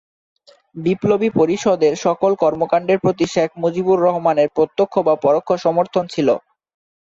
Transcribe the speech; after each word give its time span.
বিপ্লবী 0.75 1.29
পরিষদের 1.31 1.93
সকল 2.05 2.31
কর্মকাণ্ডের 2.43 2.97
প্রতি 2.99 3.25
শেখ 3.27 3.49
মুজিবুর 3.57 3.97
রহমানের 3.99 4.49
প্রত্যক্ষ 4.55 4.93
বা 5.07 5.13
পরোক্ষ 5.23 5.49
সমর্থন 5.65 6.03
ছিল। 6.13 6.27